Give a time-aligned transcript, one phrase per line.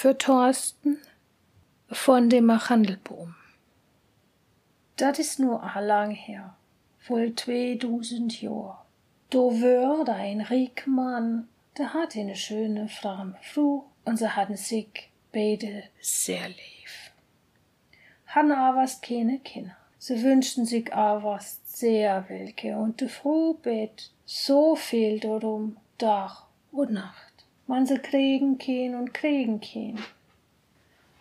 [0.00, 0.96] für Thorsten
[1.90, 3.34] von dem Machandelboom.
[4.96, 6.56] Dat is nur a lang her,
[7.06, 8.86] wohl zweitausend Jahr.
[9.28, 15.10] Do wör ein riek Mann, der hat eine schöne framme Frau und sie hatten sich
[15.32, 16.92] beide sehr lieb.
[18.28, 19.76] Han avast keine Kinder.
[19.98, 26.92] Sie wünschten sich avast sehr welke und die Frau bet so viel darum, Tag und
[26.92, 27.29] Nacht
[27.70, 30.04] man sie kriegen kann und kriegen kann.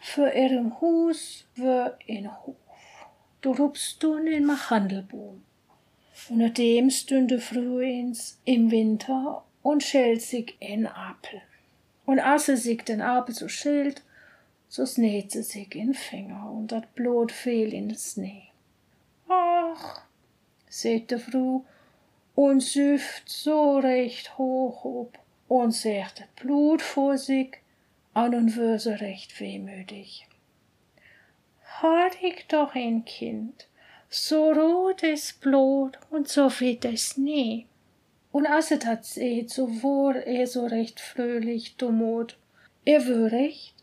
[0.01, 2.55] Für ihrem Hus wär in Hof.
[3.41, 5.43] Du rupst du in Machandelboom.
[6.29, 11.39] Und nachdem stünde frühins im Winter und schält sich in Apel.
[12.07, 14.01] Und als sie sich den Apel so schält,
[14.67, 18.47] so snäht sie sich in Finger und dat Blut fiel in den Schnee.
[19.27, 20.01] Ach,
[20.67, 21.63] seht der Frau
[22.33, 27.57] und süft so recht hoch ob und sagt Blut vor sich
[28.13, 30.27] an und so recht wehmütig.
[31.81, 33.67] Hat ich doch ein Kind,
[34.09, 37.65] so rotes Blut und so viel das nie.
[38.31, 42.37] Und als er dat seht, so wor er so recht fröhlich dummot.
[42.85, 43.73] Er wär recht,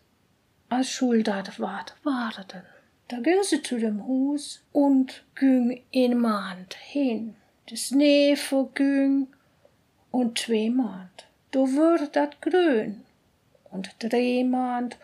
[0.69, 2.63] als Schuldat wart warten.
[3.09, 7.35] Da ging sie zu dem Hus und ging in Mand hin.
[7.69, 9.27] Das Schnee verging
[10.13, 11.26] und zwei Mand
[11.57, 13.05] då wurd grün
[13.71, 14.95] und drehmand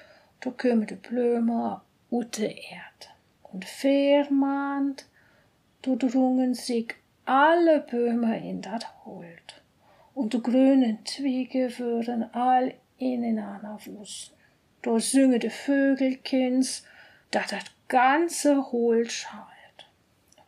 [0.45, 3.08] då kom de plömer ute erd
[3.42, 4.97] und viermand
[5.80, 6.89] då drungen sich
[7.25, 9.62] alle Böhme in dat Holt
[10.14, 14.34] und de grünen Zwiege würden all ineinander wussen.
[14.83, 16.83] Do sünge de Vögelkins,
[17.30, 19.78] dat dat ganze Holt schallt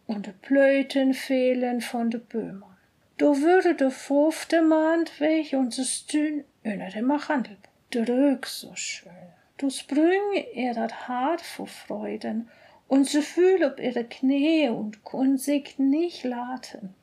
[0.06, 2.73] und de Plöten fehlen von de Böhmer.
[3.16, 7.56] Då würde de fünfte Mand weg und se stün unter dem Machandel.
[7.90, 9.12] Drück so schön.
[9.56, 12.48] Du sprüng er dat hart vor Freuden
[12.88, 16.94] und se fühl ob ihre Knie und kun sich nicht laten.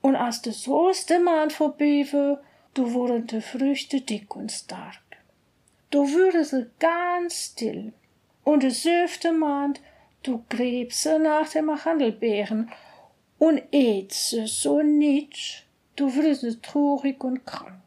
[0.00, 5.02] Und als de soeste Mand vorbeiwe, du wurden de Früchte dick und stark.
[5.90, 7.92] Du würde se ganz still.
[8.44, 9.80] Und de siebte Mand,
[10.22, 12.70] du grieb se nach dem Machandelbeeren
[13.40, 15.62] und ätze so nitsch,
[15.96, 17.80] du wirst traurig und krank.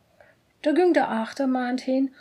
[0.63, 2.11] Da ging der Achtermann hin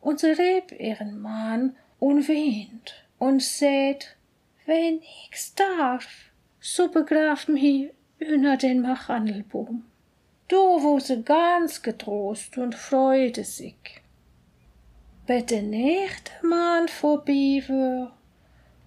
[0.00, 4.16] und rieb ihren Mann und weint und sät,
[4.64, 6.08] wenn ich's darf,
[6.60, 7.90] so begraf mich
[8.20, 9.84] unter den Machandelboom.
[10.48, 14.00] Do wo sie ganz getrost und freute sich.
[15.26, 18.12] Bet der nächste Mann vorbei wär,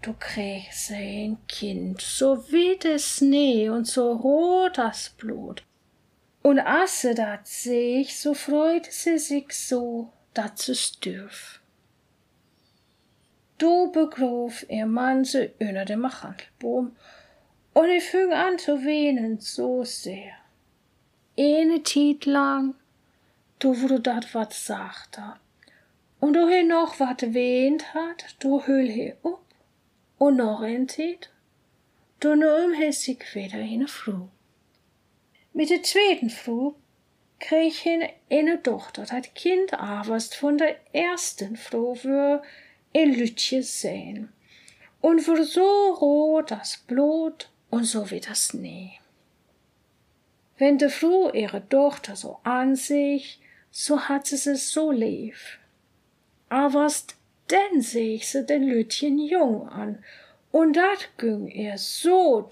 [0.01, 5.63] Du kriegst ein Kind, so wie der Schnee und so rot das Blut.
[6.41, 11.61] Und als sie dat sich, so freute sie sich so, dat sie stürf.
[13.59, 16.95] Du begruf ihr Mann sie unter dem Machandelbaum
[17.75, 20.33] und ich fing an zu weinen so sehr.
[21.37, 22.73] Eine Zeit lang,
[23.59, 25.39] du wurde dat wat sachter.
[26.19, 29.50] Und du he noch wat wehnt hat, du hüll he up
[30.21, 31.31] und noch ein Tit,
[32.19, 34.29] du nur sich wieder eine Frau.
[35.51, 36.75] Mit der zweiten Frau
[37.39, 42.43] krieg hin eine Tochter, dat Kind aberst von der ersten Frau wür
[42.93, 44.31] in Lütje sehen
[45.01, 48.99] und wür so rot das Blut und so wie das Schnee.
[50.59, 53.39] Wenn de Frau ihre Tochter so an sich,
[53.71, 55.37] so hat sie es so lieb.
[56.49, 57.15] Aberst
[57.51, 60.03] denn seh ich se den Lütchen jung an,
[60.51, 62.47] und dat güng er so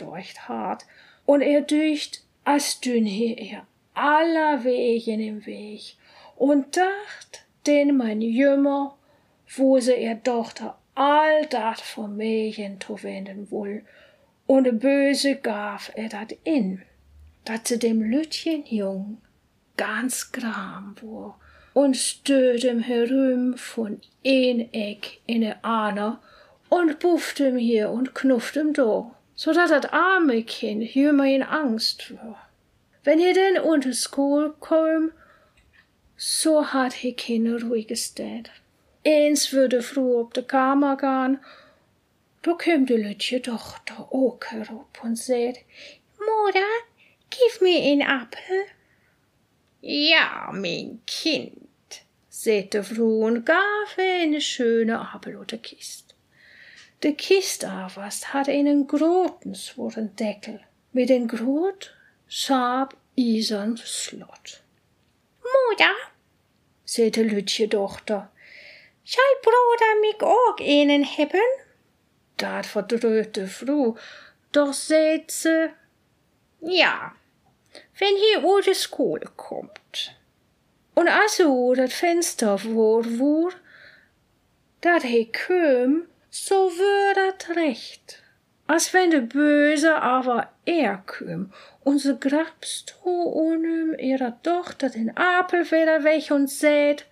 [0.48, 0.86] hart,
[1.26, 5.96] und er dücht, als dünn he er aller Wegen im Weg,
[6.38, 8.98] und dacht, den mein Jümmer,
[9.56, 13.84] wo se er Tochter all dat vom Mädchen zu wenden wohl,
[14.48, 16.82] und böse gaf er dat in,
[17.46, 19.18] dat se dem Lütchen jung
[19.78, 21.36] ganz gram wur,
[21.79, 26.20] und stöd ihm herüm von een Eck in ne aner
[26.67, 31.43] und bufft ihm hier und knufft ihm do, so dat dat arme Kind jümmer in
[31.43, 32.35] Angst wür.
[33.05, 35.11] Wenn ihr denn unter School kom,
[36.17, 38.52] so hat he keine ruhige Stät.
[39.05, 41.40] Eins würde früh ob de Kammer gehen,
[42.41, 45.59] da käm de Lütje Tochter auch herup und seht,
[46.20, 46.72] Mutter,
[47.29, 48.66] gib mir ein Apfel.
[49.82, 51.69] Ja, mein Kind,
[52.29, 56.16] seht de Frau und gaf eine schöne Apfel oder Kist.
[57.03, 60.59] De Kist avast hat einen groten sworen Deckel
[60.91, 61.93] mit en grot,
[62.28, 64.61] scharf isern Slot.
[65.41, 65.96] Mutter,
[66.85, 68.29] seht de Lütje Tochter,
[69.03, 71.49] Schall Bruder mich auch einen hebben?
[72.37, 73.97] Dat verdröht de Frau,
[74.52, 75.72] doch seht ze,
[76.59, 77.16] ja,
[77.97, 80.19] wenn hier de Schule kommt.
[80.99, 83.53] Und also dat Fenster vor wur,
[84.81, 88.22] dat he köm, so wür dat recht.
[88.67, 91.53] Als wenn de Böse aber er köm,
[91.85, 97.05] und so grabst du unum ihrer Tochter den Apel wieder weg und sät,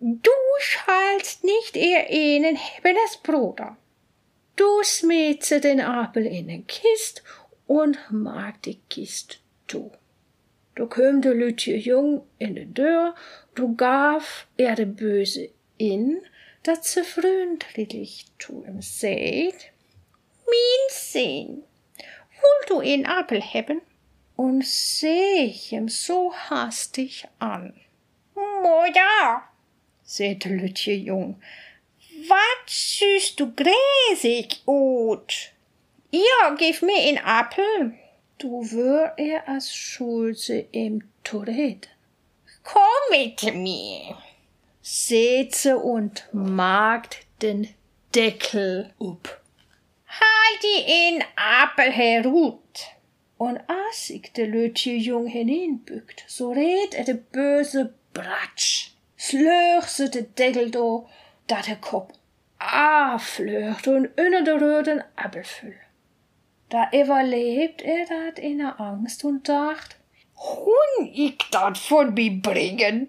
[0.00, 3.76] du schallst nicht ihr ihnen hebben das Bruder.
[4.56, 7.22] Du smetze den Apel in den Kist
[7.68, 9.92] und mag die Kist du.
[10.78, 13.16] Du köm de Lütje Jung in de Deur,
[13.56, 16.24] du gaf er de Böse in,
[16.62, 19.72] dat ze vriendlich tu ihm seht.
[20.88, 21.64] Sinn,
[22.40, 23.80] will du in Apel hebben?
[24.36, 27.74] Und seh ich ihm so hastig an.
[28.34, 29.42] Mutter,
[30.04, 31.42] sagte Lütje Jung,
[32.28, 35.52] wat süßt du gräsig ut?
[36.12, 37.94] Ja, gib mir in Apel.
[38.38, 38.62] Du
[39.16, 41.88] er als Schulze im Tourette.
[42.62, 44.16] Komm mit mir.
[44.80, 47.68] Setze und magt den
[48.14, 49.40] Deckel up.
[50.06, 52.86] Halt in Apel herut.
[53.36, 58.92] Und als ich de Lütje Jung hineinbückt, so red er de böse Bratsch.
[59.18, 61.08] Slöchse de Deckel do,
[61.48, 62.14] dat de Kopf
[62.58, 65.87] afleucht und inne de röden Appel füll.
[66.68, 69.96] Da überlebt er dat in der Angst und dacht,
[70.36, 73.08] Hun ich dat von mi bringen?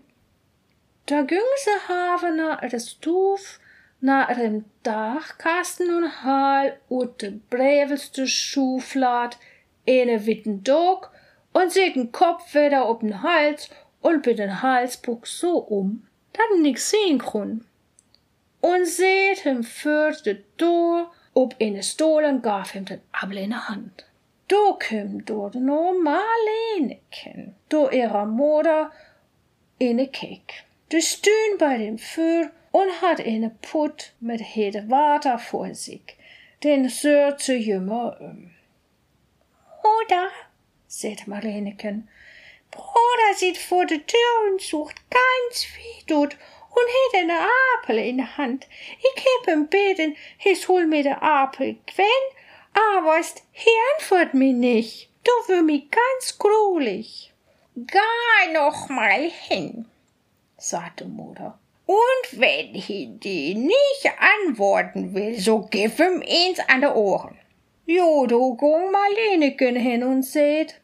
[1.05, 3.59] Da ging se have nach de Stuf,
[4.01, 9.37] nach dem Dachkasten und hal ut de brevelste Schuflad
[9.85, 11.11] ene witten Dog
[11.53, 13.69] und segen Kopf wieder ob'n Hals
[14.01, 17.65] und mit den Halsbuch so um, dat nix sehen krun.
[18.61, 20.37] Und seht hem für de
[21.33, 24.05] Ob ene Stolen gaf hem den Abel in der Hand.
[24.47, 28.91] Do küm dort no Marleneken, do ihrer Mutter
[29.79, 30.65] ene Kek.
[30.91, 36.17] De stün bei dem Föhr und hat ene Put mit hede Water vor sich,
[36.63, 38.51] den sör zu jümmer um.
[39.83, 40.29] Mutter,
[40.87, 42.07] sagt Marleneken,
[42.71, 46.37] Bruder sieht vor der Tür und sucht ganz wie dort
[46.69, 48.67] und het eine Apel in der Hand.
[48.99, 52.05] Ich heb ihm beten, his hol mir der Apel gwen,
[52.97, 55.09] aber ist, he antwort mir nicht.
[55.23, 57.33] Du wür mi ganz grulich.
[57.75, 59.85] Geh noch mal hin,
[60.57, 61.59] sagte Mutter.
[61.85, 64.11] Und wenn he die nicht
[64.45, 67.37] antworten will, so gib ihm eins an de Ohren.
[67.85, 70.79] Jo, du gong Marleneken hin und seht,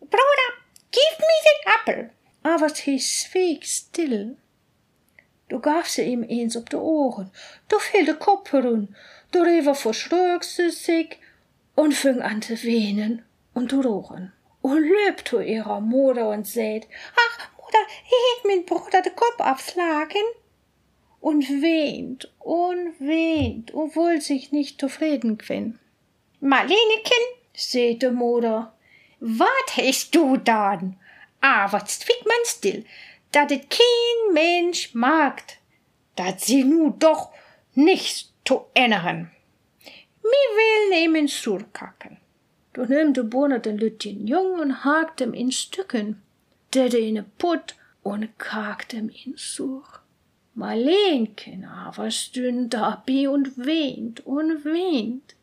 [0.00, 0.48] Bruder,
[0.90, 2.10] gib mir den Apfel.
[2.42, 4.38] Aber he schwieg still.
[5.48, 7.32] Du gaf ze ihm eens op de oren,
[7.66, 8.94] du viel de Kopf herun,
[9.30, 11.18] du rever verschrög sie sich
[11.74, 13.24] und fing an zu weinen
[13.54, 14.32] und zu rochen.
[14.60, 20.22] Und löbt zu ihrer Mutter und seht, ach, Mutter, ich mein Bruder de Kopf abschlagen.
[21.20, 25.78] Und weint und weint, obwohl sich nicht zufrieden quinn.
[26.40, 27.24] Marleneken,
[27.54, 28.72] seht de Mutter,
[29.20, 30.96] wat hast du dann?
[31.40, 32.84] Aber zwick man still,
[33.32, 35.58] dat et kein Mensch magt,
[36.16, 37.30] dat sie nu doch
[37.74, 39.30] nicht zu ändern.
[40.22, 42.18] Mi will nehmen surkacken.
[42.72, 46.22] Du nimm de Bohne den Lütchen Jung und hakt em in Stücken,
[46.74, 49.84] der de in Put und kakt em in sur.
[50.54, 55.36] Marlenken aber stünd da bi und wehnt und wehnt,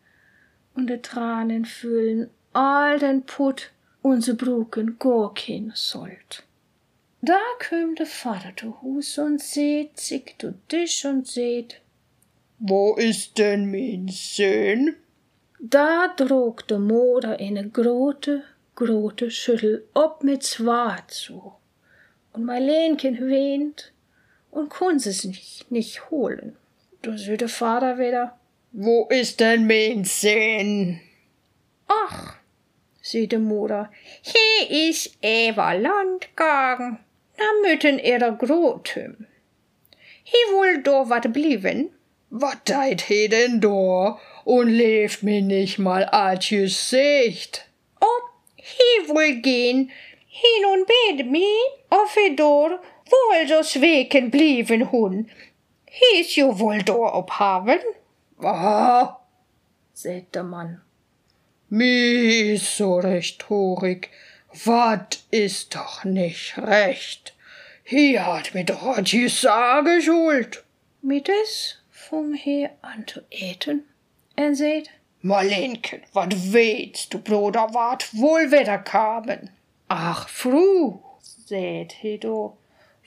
[0.75, 6.43] und de Tranen füllen all den Put und se bruken gorkin sollt.
[7.27, 11.81] Da köm de Vater zu Hus und seht sich zu Tisch und seht,
[12.59, 14.95] Wo ist denn mein Sohn?
[15.59, 18.43] Da drog de Mutter eine grote,
[18.75, 21.53] grote Schüttel ob mit Zwar zu.
[22.33, 23.91] Und Marlenchen weint
[24.51, 26.55] und kun sie sich nicht holen.
[27.03, 28.37] Der Vater wieder,
[28.71, 30.99] Wo ist denn mein Sohn?
[31.87, 32.35] ach,
[33.01, 33.91] sieht de Mutter,
[34.21, 36.99] Hier is Eva Landgang.
[37.37, 39.27] Na mütten ihrer Grotem.
[40.23, 41.91] Hier wohl do wat blieben.
[42.29, 47.67] Wat deit he denn da und lebt mir nicht mal atjes Sicht?
[48.01, 48.21] Oh,
[48.55, 49.91] hier wohl gehen.
[50.27, 51.47] Hin und bet mi,
[52.13, 55.29] he dor, wohl so sweken blieben hun.
[55.85, 57.79] Hier is jo wohl do obhaben.
[58.41, 59.19] Ah,
[59.93, 60.81] sagt der Mann.
[61.69, 64.09] mi is so recht horig.
[64.63, 67.33] Wat is doch nicht recht.
[67.83, 70.63] Hier hat mit Rotjes Sage schuld.
[71.01, 73.83] Mit es fing he an zu eten
[74.35, 74.89] en seht,
[75.21, 79.49] Marlenken, wat weet du, Bruder, wat wohl wieder kamen?
[79.87, 82.57] ach, Fru, seht he do,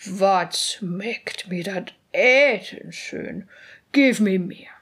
[0.05, 3.49] Wat schmeckt mir dat Eten schön?
[3.93, 4.75] Gib mir mehr.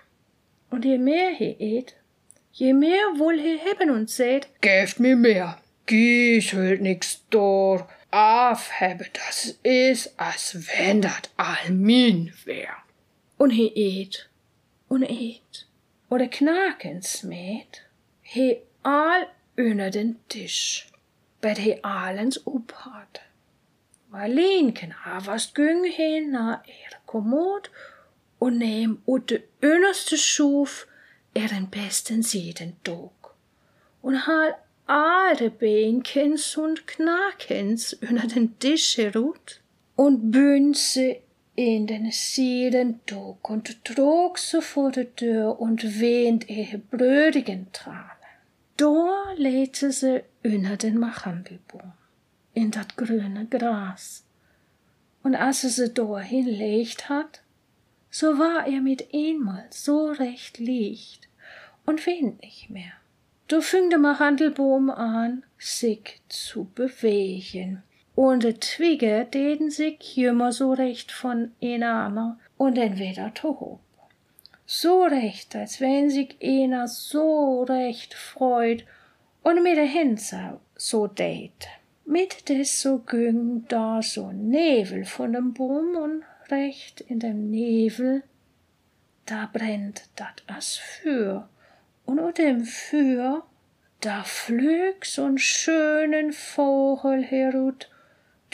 [0.70, 1.94] und je mehr he et,
[2.52, 5.58] je mehr wohl he hebben und seht, Gebt mir mehr.
[5.86, 7.88] Gies hört nix dor.
[8.10, 12.86] Aufhebe, das is, als wenn dat all min wär.
[13.36, 14.28] und he et,
[14.88, 15.66] und et,
[16.08, 17.82] und de knaken smet,
[18.22, 19.26] he all
[19.56, 20.86] under den Tisch,
[21.40, 23.20] bet he allens ophad.
[24.10, 27.70] Marlenken havast gyng he na er kommod,
[28.38, 30.86] und neem ut de underste schuf
[31.34, 33.34] er den besten sieden dog,
[34.02, 34.54] und hal
[34.86, 39.60] alle Beinkens und Knakens under den Tisch herut,
[39.96, 41.20] und bünse
[41.56, 48.10] in den Sieden dog und trug so vor der Tür und wehnt ihre brödigen Tranen.
[48.76, 51.94] Da legte sie unter den Machandelbaum,
[52.52, 54.22] in dat grüne Gras.
[55.22, 57.40] Und als sie sie da hinlegt hat,
[58.10, 61.26] so war er mit einmal so recht licht
[61.86, 62.92] und weint nicht mehr.
[63.48, 67.82] Da fing der Machandelbaum an, sich zu bewegen
[68.16, 73.80] und de Twigge deden sich jümmer so recht von einander und dann wieder hob.
[74.64, 78.84] So recht, als wenn sich einer so recht freut
[79.44, 81.68] und mit der Hänse so dät.
[82.04, 88.22] Mit des so güng da so Nebel von dem Baum und recht in dem Nebel,
[89.24, 91.48] da brennt dat as Feuer
[92.06, 93.46] und unter dem Feuer,
[94.00, 97.88] da flög so'n schönen Vogel herut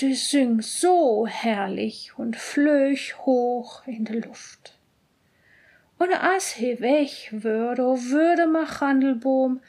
[0.00, 4.78] die sing so herrlich und flög hoch in de Luft.
[5.98, 9.60] Und as he weg würde, würde Machandelboom,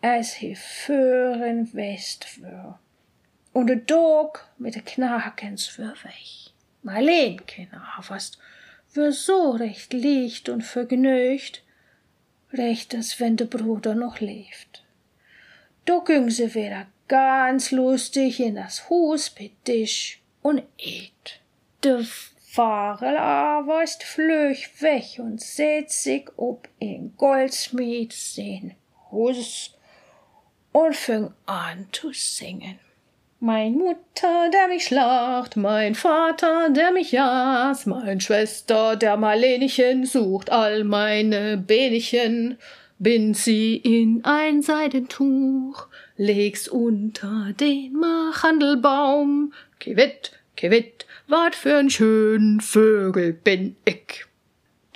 [0.00, 2.78] as he fören west wür.
[3.52, 6.52] Und de Dog mit de Knakens wür weg.
[6.82, 7.68] Marlenken
[7.98, 8.38] avast
[8.94, 11.62] wür so recht licht und vergnügt,
[12.52, 14.84] recht als wenn de Bruder noch lebt.
[15.84, 21.40] Da ging sie wieder ganz lustig in das Hus mit Tisch und et.
[21.84, 28.74] De Farel aber ist flöch weg und set sich ob in Goldsmith sein
[29.10, 29.74] Hus
[30.72, 32.78] und fing an zu singen.
[33.38, 40.50] Mein Mutter, der mich schlacht, mein Vater, der mich jas, mein Schwester, der Marlenchen sucht
[40.50, 42.56] all meine Benchen,
[42.98, 49.52] bind sie in ein Seidentuch, leg's unter den Machandelbaum.
[49.80, 54.24] Kiwit, kiwit, wat für'n schön Vögel bin ich.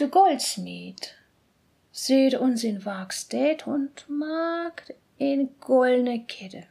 [0.01, 1.15] De Goldsmith
[1.93, 6.65] seht uns in Wagstedt und mag in goldne Kette.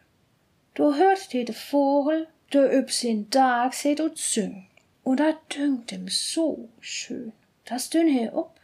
[0.79, 4.67] Du hört die de Vogel, der üb sin Tag seht und syng.
[5.03, 7.33] Und dat dünkt ihm so schön.
[7.65, 8.57] Das dünn he op.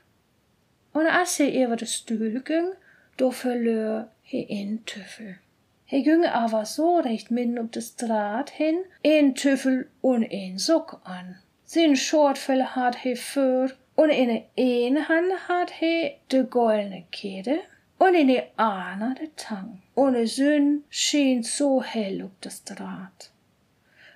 [0.94, 2.72] Und als he über de Stühl ging,
[3.18, 5.40] do verlor he in Tüffel.
[5.84, 11.02] He ging aber so recht mitten ob de Straat hin, een Tüffel und een Sock
[11.04, 11.40] an.
[11.66, 17.60] Sin Schortfell hat he für, und in een Hand hat he de goldene Kette,
[17.98, 19.82] und in de andere de Tang.
[19.96, 23.32] De Sünn schien so hell ob de Straat.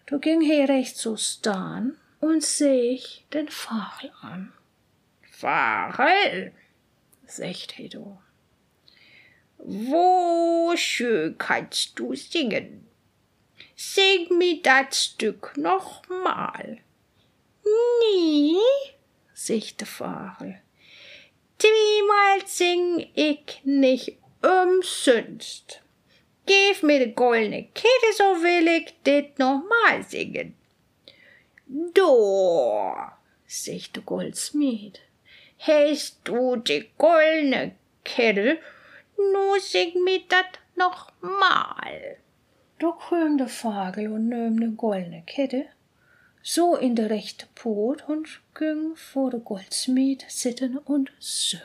[0.05, 4.53] Du ging he recht so stan und sich den Fachel an.
[5.21, 6.51] Farel,
[7.25, 8.17] Secht he do.
[9.59, 12.87] wo schön kannst du singen?
[13.75, 16.79] Sing mir dat Stück noch mal.
[18.01, 18.57] Nie,
[19.33, 20.61] sich de Fachel.
[21.59, 25.81] Zweimal sing ich nicht umsonst.
[26.45, 30.55] Gib mir de goldene Kette, so will ich dit noch mal singen.
[31.67, 32.95] Do,
[33.45, 34.99] sich de Goldsmith.
[35.59, 37.71] hast du die goldene
[38.03, 38.59] Kette,
[39.17, 42.17] nu sing mir dat noch mal.
[42.79, 45.65] Da krüm de Fagel und nöm de goldne Kette,
[46.51, 51.61] so in de rechte Pot und ging vor de Goldsmith sitten und söng.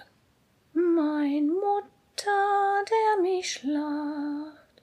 [0.74, 4.82] Mein Mutter, der mich schlacht,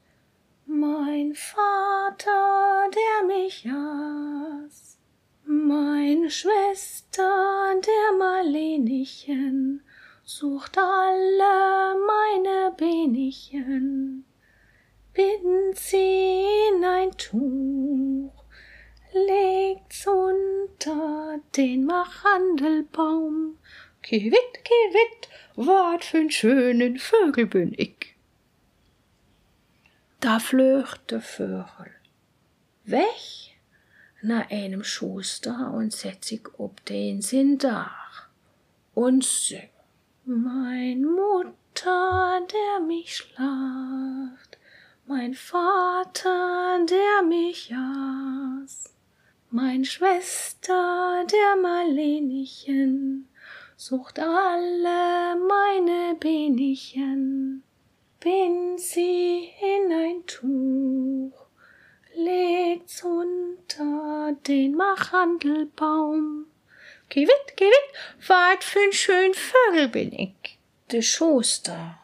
[0.66, 4.98] mein Vater, der mich jas,
[5.46, 9.84] mein Schwester, der Marlenichen,
[10.24, 14.26] sucht alle meine Benichen.
[15.14, 18.01] Binden sie in ein Tuch,
[19.14, 23.58] legt's unter den Machandelbaum.
[24.02, 28.16] Kiewit, kiewit, wat für'n schönen Vögel bin ich.
[30.20, 31.92] Da flöcht der Vögel
[32.86, 33.52] weg
[34.22, 38.28] nach einem Schuster und setzt sich ob den sin Dach
[38.94, 39.70] und singt.
[40.26, 44.58] Mein Mutter, der mich schlacht,
[45.08, 48.94] mein Vater, der mich jas,
[49.52, 53.28] mein Schwester, der Marlenichen,
[53.76, 57.62] sucht alle meine Benichen,
[58.22, 61.48] bin sie in ein Tuch,
[62.16, 66.46] legt's unter den Machandelbaum.
[67.10, 67.88] Kiewit, kiewit,
[68.26, 70.58] wat für'n schön Vögel bin ich.
[70.94, 72.00] De Schuster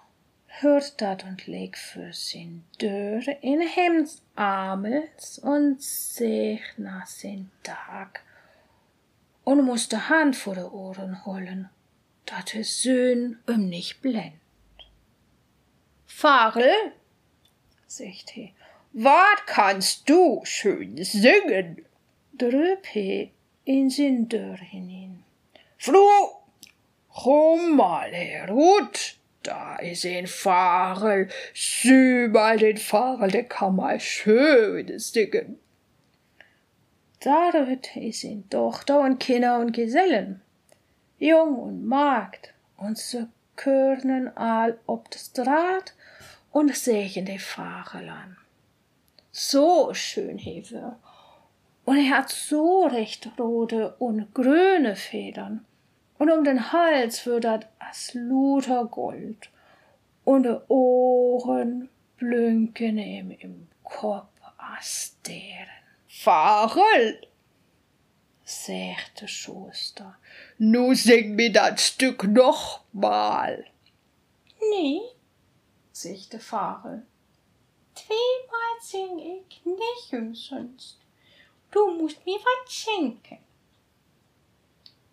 [0.48, 8.24] hört dat und legt für sin Dörr in Hemds Armels und sich nach sin Tag
[9.44, 11.70] und muss de Hand vor de Ohren holen,
[12.26, 14.34] dat de Söhn um nicht blend.
[16.06, 16.94] Farel,
[17.88, 18.54] sagt he,
[18.94, 21.86] wat kannst du schön singen?
[22.38, 23.32] drüb he
[23.66, 25.24] in sin Dörr hinein.
[25.78, 26.06] Fru,
[27.10, 29.17] komm mal herut,
[29.48, 35.60] da is ein Farel, sieh mal den Farel, der kann mal schönes singen.
[37.20, 40.42] Da rührt is in Tochter und Kinder und Gesellen,
[41.18, 45.94] Jung und Magd, und se körnen all ob de Straat
[46.52, 48.38] und sehen de Farel an.
[49.32, 50.96] So schön hewe.
[51.86, 55.66] Und er hat so recht rote und grüne Federn.
[56.18, 59.50] Und um den Hals wird dat as luter Gold.
[60.24, 65.68] Und de Ohren blünken ihm im Kopf as deren.
[66.08, 67.22] Farel,
[68.44, 70.18] sagt der Schuster.
[70.58, 73.66] nu sing mir das Stück noch mal.
[74.72, 75.02] Nee,
[75.92, 77.06] sagt der Farel.
[77.94, 80.98] Zweimal sing ich nicht umsonst.
[81.72, 83.40] Du musst mir was schenken.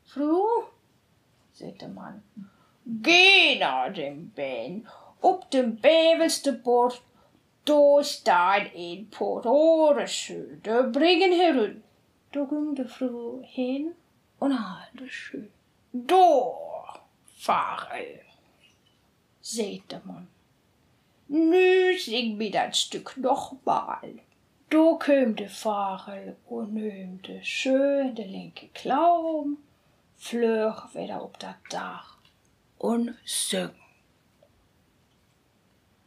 [0.05, 0.65] Fru,
[1.61, 2.23] der Mann,
[2.87, 4.87] Geh nach dem Ben,
[5.21, 7.01] ob dem bevelste Bord,
[7.65, 11.83] da steht ein paar Ohrenschöne, bringen herun.
[12.31, 13.95] ging der Fru hin
[14.39, 15.51] und halte schön.
[15.93, 17.01] Da,
[17.37, 18.21] Farel,
[19.41, 20.29] sagt der Mann.
[21.29, 24.15] nu sing mir das Stück noch mal.
[24.71, 29.59] Da köm de Farel und nehmte schön de linke Klaum,
[30.17, 32.19] flöch wieder ob dat Dach.
[32.79, 33.75] Und söng.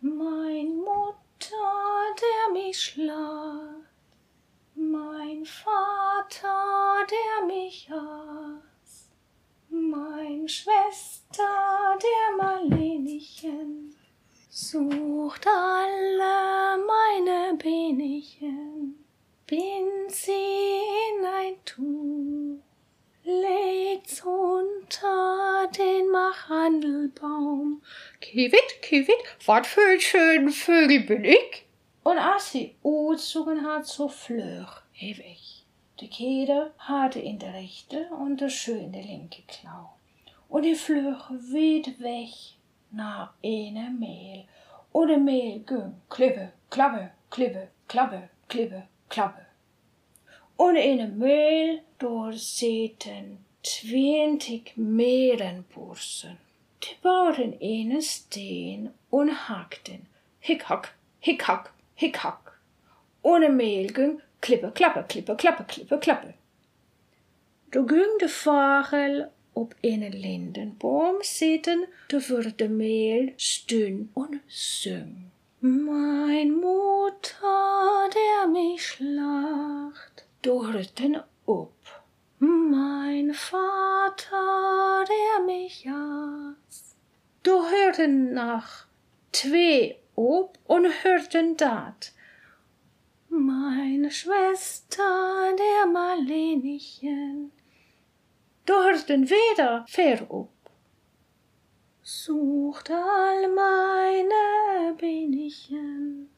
[0.02, 3.88] Mein Mutter, der mich schlacht,
[4.76, 9.10] mein Vater, der mich aß,
[9.70, 13.96] mein Schwester, der Marlenichen,
[14.50, 19.04] sucht alle meine Benichen,
[19.48, 22.67] bind sie in ein Tuch,
[23.28, 27.82] legt's unter den Machandelbaum,
[28.22, 31.68] Kiewit, kiewit, wat für ein schönen Vögel bin ich?
[32.08, 35.42] und als sie uitzogen hat, so flöch he weg.
[36.00, 39.90] De Keder hatte in der rechte und der schön de linke Klau.
[40.48, 42.34] Und die flöch weit weg
[42.92, 44.46] nach eine Mehl.
[44.94, 49.47] Und de Mehl ging klippe, klappe, klippe, klappe, klippe, klappe.
[50.58, 56.38] Und in Mehl dort säten zwanzig Meerenbursen.
[56.84, 60.08] Die bauten einen Steen und hackten.
[60.40, 62.60] Hickhack, hickhack, hickhack.
[63.22, 66.34] Ohne Mehl ging klippe, klappe, klippe, klappe, klippe, klappe.
[67.72, 72.20] Da ging de Vogel op een lindenboom zitten, da
[72.56, 75.32] de Mehl stün und süng.
[75.60, 79.00] Mein Mutter, der mich
[80.44, 81.74] schlacht, dorten op.
[82.40, 86.96] Mein Vater, der mich jas.
[87.44, 88.88] Da hörten nach
[89.32, 92.14] zwei ob und hörten dat.
[93.30, 97.52] Meine Schwester, der Marlenichen,
[98.66, 100.50] da hörten wieder fair ob.
[102.04, 106.30] Sucht all meine Benichen,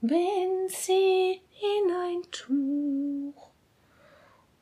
[0.00, 3.50] wenn sie in ein Tuch.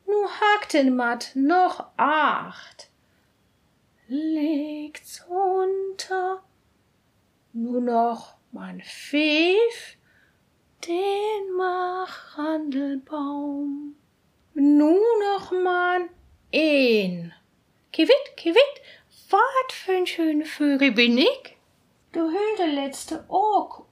[0.07, 2.89] Nu hakten mat noch acht,
[4.07, 6.43] legt's unter,
[7.53, 9.97] nu noch mein Pfiff,
[10.87, 13.95] den Machandelbaum.
[14.53, 16.09] Nu noch man
[16.51, 17.33] een.
[17.91, 18.81] Kiwit, kiwit,
[19.29, 21.57] wat für ein schöner Vögel bin ich?
[22.11, 23.84] Du de letzte op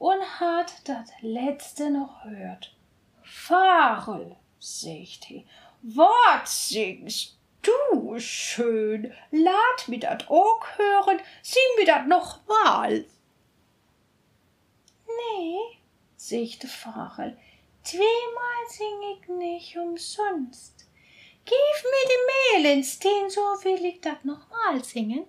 [0.00, 2.74] und hat dat letzte noch hört.
[3.22, 5.44] Farel, sagt he,
[5.82, 9.12] wat singst du schön?
[9.30, 13.04] Lad mir dat Oog hören, sieh mir dat noch mal.
[15.06, 15.58] Nee,
[16.16, 17.36] sagte Farel,
[17.82, 20.88] zweimal sing ich nicht umsonst.
[21.44, 25.26] Gib mir die Mehlens, den so will ich dat noch mal singen.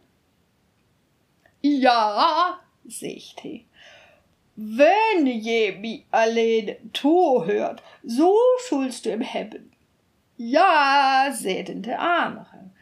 [1.61, 3.65] Ja, sagt he,
[4.55, 8.35] wenn je mi allein to hört, so
[8.67, 9.71] schulst du im Hebben.
[10.37, 12.73] Ja, säten de anderen,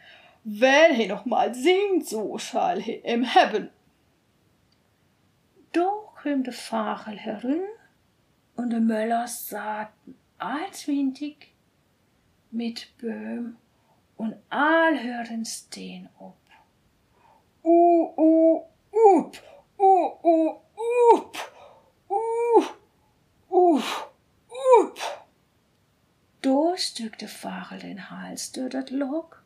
[0.44, 3.70] wenn he noch mal singt, so schall he im Hebben.
[5.72, 7.62] Doch kwam de Farel herin
[8.56, 11.54] und de Möllers saten allswindig
[12.50, 13.56] mit Böhm
[14.16, 16.36] und all hörten steen op.
[17.62, 18.56] Uh, uh,
[19.18, 19.36] up,
[19.78, 20.56] uh, uh,
[21.14, 21.36] up,
[22.10, 22.64] uh,
[23.50, 23.82] uh,
[24.78, 24.98] up.
[27.28, 29.42] Stück de den Hals durch dat Lock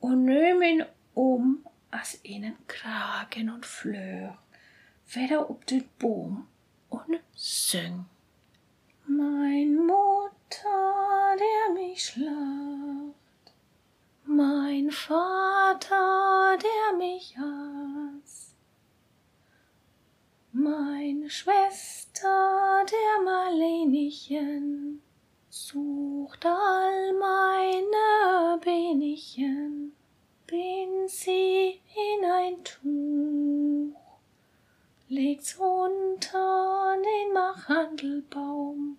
[0.00, 4.36] und nöm ihn um als innen Kragen und Fleur
[5.08, 6.46] wieder op den Boom
[6.90, 8.04] und süng.
[9.06, 13.46] Mein Mutter, der mich schlacht,
[14.24, 18.56] mein Vater, der mich hasst,
[20.52, 25.03] meine Schwester, der Marlenichen,
[25.56, 29.92] sucht all meine Benichen,
[30.48, 33.96] bin sie in ein Tuch
[35.08, 38.96] legt's unter den Machandelbaum.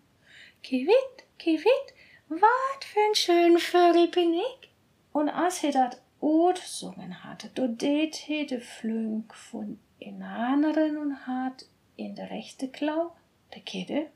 [0.64, 1.88] Kiwit, kiwit,
[2.30, 4.72] wat für ein schön Vögel bin ich.
[5.12, 10.98] Und als he dat Ot sungen hatte, do det he de Flünk von in anderen
[10.98, 11.66] und hat
[11.98, 13.12] in der rechte Klau
[13.54, 14.08] de Kidde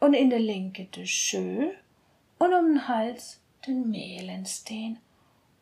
[0.00, 1.70] und in der linke de Schö
[2.38, 4.98] und um den Hals den Mehlensteen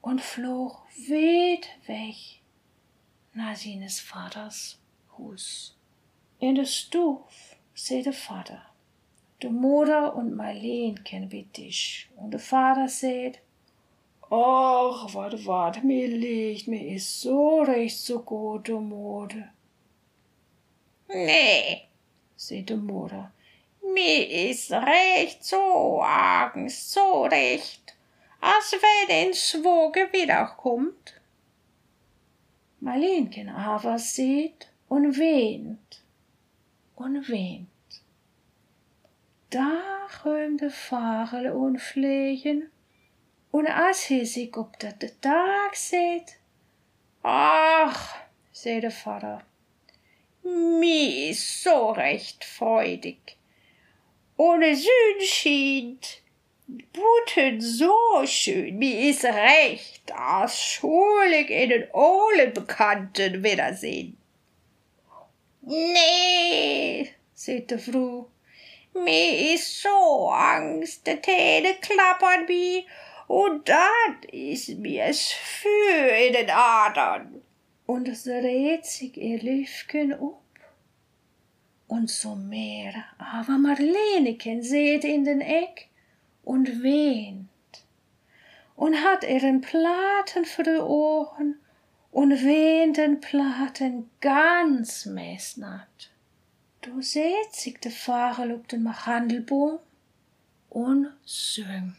[0.02, 2.16] und flog weit weg
[3.34, 4.78] nach seines Vaters
[5.16, 5.76] Hus.
[6.38, 8.62] In der Stuf seh de Vater.
[9.42, 12.08] De Mutter und Marleen kennen wie dich.
[12.16, 13.40] Und der Vater seht,
[14.28, 19.52] Ach, wat, wat, mir liegt, mir is so recht so gut, de Mutter.
[21.08, 21.82] Nee,
[22.34, 23.30] seht de Mutter.
[23.96, 27.94] Mir is recht so argens, so recht,
[28.40, 31.20] als wenn ein Schwoge wiederkommt.
[32.80, 36.02] Marleenchen aber seht und weent
[36.94, 37.68] und weent.
[39.48, 42.70] Da röm de Farel und Flegen,
[43.50, 46.36] und als he sich op dat de Tag seht,
[47.22, 48.14] Ach,
[48.52, 49.42] sei de Vater,
[50.42, 53.36] mi is so recht freudig.
[54.36, 56.22] Ohne Süd schient,
[56.66, 64.16] Buten so schön, mi is recht, als schulig in den Ohlen Bekannten wiedersehen.
[65.62, 68.28] Nee, seht de Frau,
[68.92, 72.86] mi is so Angst, de Täne klappern mi,
[73.28, 77.42] und dat is mir's für in den Adern.
[77.86, 80.42] und es dreht sich ihr Lüfken up.
[81.88, 85.88] Und so mehr, aber Marleneken seht in den Eck
[86.42, 87.48] und weint
[88.74, 91.60] und hat ihren Platen für die Ohren
[92.10, 96.10] und weint den Platen ganz mesnat.
[96.80, 99.78] Du seht sich de Farel ob den Machandelboom
[100.70, 101.96] und süng.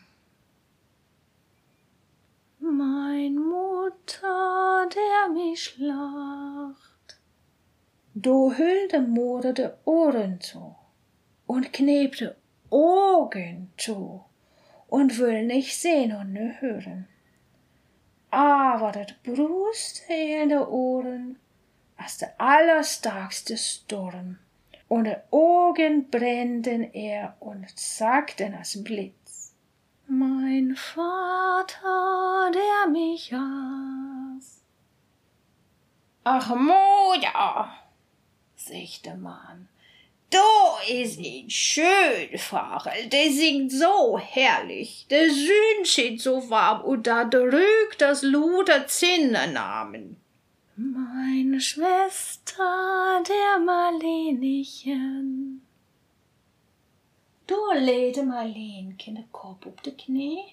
[2.59, 6.96] Mein Mutter, der mich schlacht.
[8.19, 10.75] Du hüllt de Mutter de Ohren zu
[11.45, 12.35] und knebte
[12.71, 14.25] Augen zu
[14.87, 17.07] und will nicht sehen und ne hören.
[18.31, 21.37] Aber dat brust in de Ohren
[21.95, 24.39] als der allerstarkste Sturm
[24.87, 29.53] und de Augen brennten er und sagten als Blitz.
[30.07, 34.63] Mein Vater, der mich hasst.
[36.23, 37.86] Ach, Mutter,
[38.69, 39.67] der Mann,
[40.29, 40.37] du
[40.89, 47.25] is ein schön Farel, der singt so herrlich, der Sünd steht so warm und da
[47.25, 50.17] drückt das Luder Zinnernamen.
[50.75, 55.61] Meine Schwester, der Marlenichen,
[57.47, 60.43] Da legde Marlenchen den Kopf auf de Knie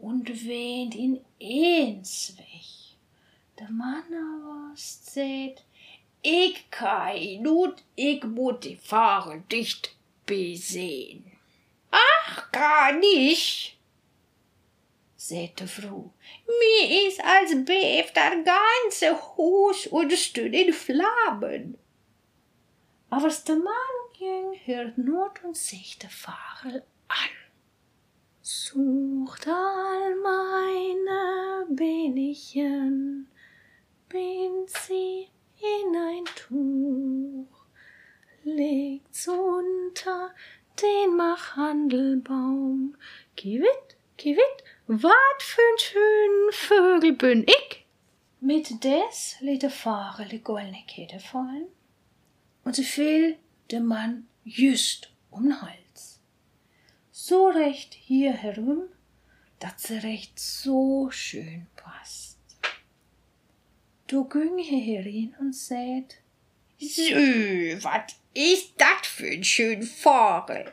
[0.00, 2.96] und weent in eins weg.
[3.56, 5.62] Der Mann aber sagt,
[6.24, 11.30] ich kann nut, ich muss die Fahrer dicht besehen.
[11.90, 13.76] Ach, gar nicht,
[15.16, 16.14] sagt die Frau.
[16.46, 21.76] Mir ist als beeft das ganze Haus und steht in Flammen.
[23.10, 27.34] Aber der Mann ging, hört Not und sich der Fahrer an.
[28.40, 33.28] Sucht all meine Benchen,
[34.08, 35.28] bind sie
[35.64, 37.64] in ein Tuch,
[38.44, 40.34] legt's unter
[40.80, 42.96] den Machandelbaum.
[43.36, 47.86] Gewitt, gewitt, wat für'n schönen Vögel bin ich?
[48.40, 51.66] Mit des lädt der Fahrer die goldene Kette fallen
[52.64, 53.38] und sie fiel
[53.70, 56.20] dem Mann just um den Hals.
[57.10, 58.82] So recht hier herum,
[59.60, 61.66] dass sie recht so schön.
[64.06, 66.18] Du ging herin und sät,
[66.78, 67.02] So,
[67.82, 70.72] wat ist dat für ein schön Vogel?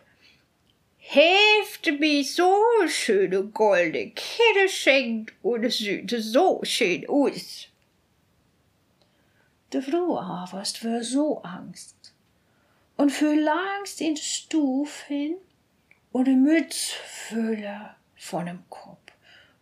[0.98, 2.54] Hälfte mir so
[2.88, 7.68] schöne goldene Kette schenkt und es sieht so schön aus.
[9.72, 12.14] De Frau aber war so Angst
[12.98, 15.36] und für langst in de Stuf hin
[16.12, 19.14] und de Mütz fülle von dem Kopf.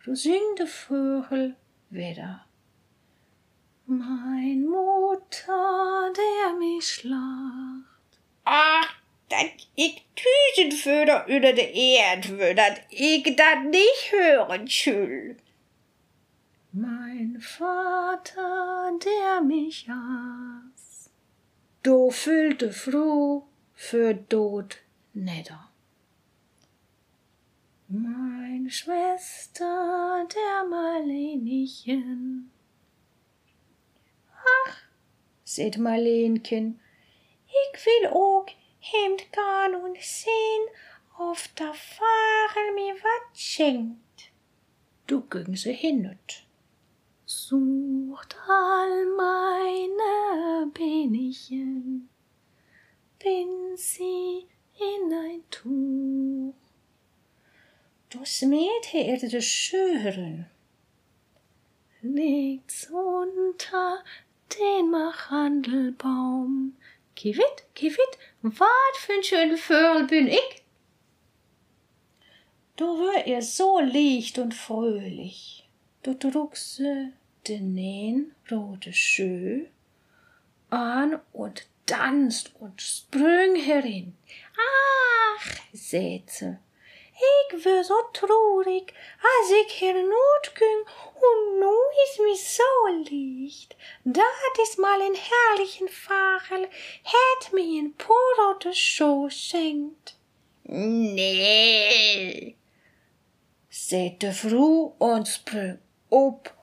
[0.04, 1.54] Du sing de Vögel
[1.90, 2.44] wieder.
[3.92, 8.20] Mein Mutter, der mich schlacht.
[8.44, 8.94] Ach,
[9.28, 15.36] dat ich Tüsenföder über de Erd will, dat ich dat nicht hören schül.
[16.70, 21.10] Mein Vater, der mich aß.
[21.82, 24.76] Do füllte Froh für Tod
[25.14, 25.68] nieder.
[27.88, 32.52] Mein Schwester, der Marlenchen.
[34.66, 34.76] Ach,
[35.44, 36.80] seht Marlenchen,
[37.46, 38.46] ich will auch
[38.78, 40.62] hemd garn und sehn,
[41.18, 44.32] auf der Fahre mir wat schenkt.
[45.06, 46.46] Du ging sie hinut.
[47.26, 52.08] Sucht all meine Benchen,
[53.18, 56.54] bind sie in ein Tuch.
[58.08, 60.46] Du smet erde de Schören,
[62.02, 64.02] legt's unter
[64.58, 66.76] den Machandelbaum.
[67.14, 70.62] Gewitt, gewitt, wat für'n schöne Vögel bin ich?
[72.76, 75.68] Du wär ihr so licht und fröhlich.
[76.02, 77.12] Du druckse
[77.46, 79.66] den nähen rote Schö
[80.70, 84.14] an und tanzt und sprüng herin.
[84.56, 86.30] Ach, seht
[87.20, 90.82] ich wär so traurig, als ich hernut ging
[91.14, 92.72] und nu is mi so
[93.10, 93.76] licht.
[94.04, 96.68] Dat is mal en herrlichen Vogel,
[97.02, 100.16] hätt mi en porote Schö schenkt.
[100.64, 102.56] Nee,
[103.68, 105.78] seht de Frau und sprüng
[106.10, 106.54] op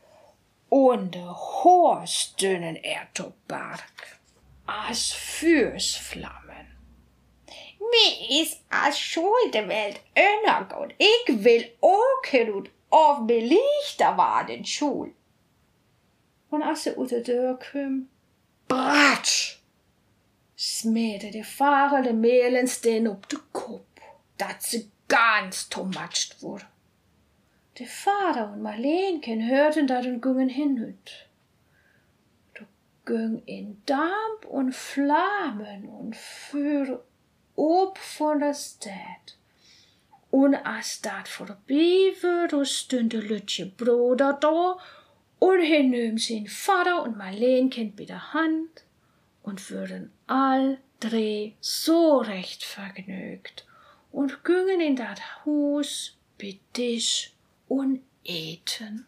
[0.69, 4.19] und de Horstdünnen er to Bark,
[4.65, 6.76] as Fürsflammen.
[8.69, 10.93] Als schuld de Welt undergått.
[10.97, 14.63] Ich will åka ut av belichter var den.
[16.49, 18.07] Und als sie unter Dörr küm,
[18.67, 19.59] bratsch,
[20.57, 24.01] smähte der Fahrer de Mehlens den op de Kopf,
[24.37, 26.65] dat sie ganz tomatscht wurde.
[27.79, 31.27] Der Vater und Marlenchen hörten dat und gingen hinüt.
[32.55, 32.65] Du
[33.05, 37.03] ging in Damp und Flammen und Feuer
[37.57, 39.35] ob von der Stadt.
[40.29, 44.77] Und als dat vorbei war, da stund de Lütje Bruder da
[45.39, 48.83] und er nahm sein Vater und Marlenchen bei der Hand
[49.43, 53.65] und würden all drei so recht vergnügt
[54.11, 57.33] und gingen in dat Haus bei Tisch
[57.67, 59.07] und eten.